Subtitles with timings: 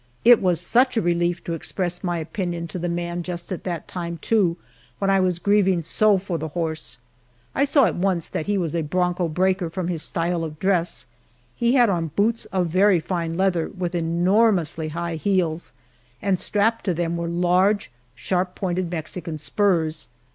[0.25, 3.87] It was such a relief to express my opinion to the man just at that
[3.87, 4.57] time, too,
[4.97, 6.97] when I was grieving so for the horse.
[7.53, 11.05] I saw at once that he was a bronco breaker from his style of dress.
[11.55, 15.71] He had on boots of very fine leather with enormously high heels,
[16.19, 20.09] and strapped to them were large, sharp pointed Mexican spurs.